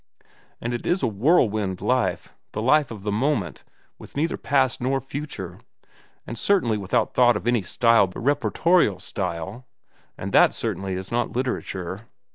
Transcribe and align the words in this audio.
And 0.59 0.73
it 0.73 0.87
is 0.87 1.03
a 1.03 1.07
whirlwind 1.07 1.79
life, 1.79 2.33
the 2.53 2.61
life 2.63 2.89
of 2.89 3.03
the 3.03 3.11
moment, 3.11 3.63
with 3.99 4.17
neither 4.17 4.35
past 4.35 4.81
nor 4.81 4.99
future, 4.99 5.59
and 6.25 6.39
certainly 6.39 6.75
without 6.75 7.13
thought 7.13 7.37
of 7.37 7.45
any 7.47 7.61
style 7.61 8.07
but 8.07 8.21
reportorial 8.23 8.97
style, 8.99 9.67
and 10.17 10.31
that 10.31 10.55
certainly 10.55 10.95
is 10.95 11.11
not 11.11 11.33
literature. 11.35 12.07